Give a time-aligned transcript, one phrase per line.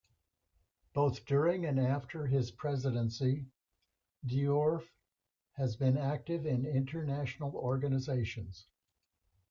[0.95, 3.45] Both during and after his presidency,
[4.25, 4.89] Diouf
[5.53, 8.65] has been active in international organizations.